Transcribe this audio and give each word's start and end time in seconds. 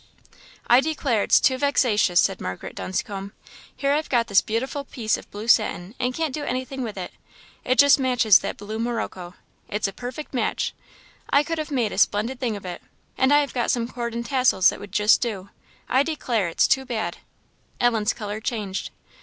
"I 0.65 0.79
declare 0.79 1.21
it's 1.21 1.39
too 1.39 1.59
vexatious!" 1.59 2.19
said 2.19 2.41
Margaret 2.41 2.73
Dunscombe 2.73 3.33
"here 3.75 3.93
I've 3.93 4.09
got 4.09 4.25
this 4.25 4.41
beautiful 4.41 4.83
piece 4.83 5.15
of 5.15 5.29
blue 5.29 5.47
satin, 5.47 5.93
and 5.99 6.11
can't 6.15 6.33
do 6.33 6.43
anything 6.43 6.81
with 6.81 6.97
it; 6.97 7.11
it 7.63 7.77
just 7.77 7.99
matches 7.99 8.39
that 8.39 8.57
blue 8.57 8.79
morocco 8.79 9.35
it's 9.69 9.87
a 9.87 9.93
perfect 9.93 10.33
match 10.33 10.73
I 11.29 11.43
could 11.43 11.59
have 11.59 11.69
made 11.69 11.91
a 11.91 11.99
splendid 11.99 12.39
thing 12.39 12.55
of 12.55 12.65
it, 12.65 12.81
and 13.15 13.31
I 13.31 13.41
have 13.41 13.53
got 13.53 13.69
some 13.69 13.87
cord 13.87 14.15
and 14.15 14.25
tassels 14.25 14.69
that 14.69 14.79
would 14.79 14.91
just 14.91 15.21
do 15.21 15.49
I 15.87 16.01
declare 16.01 16.47
it's 16.47 16.67
too 16.67 16.83
bad!" 16.83 17.17
Ellen's 17.79 18.13
colour 18.13 18.39
changed. 18.41 18.89